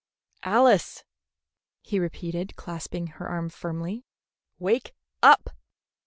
[0.41, 1.03] "Alice,"
[1.83, 4.03] he repeated, clasping her arm firmly,
[4.57, 5.51] "wake up!"